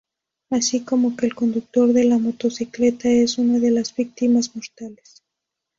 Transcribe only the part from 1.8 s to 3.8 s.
de la motocicleta es una de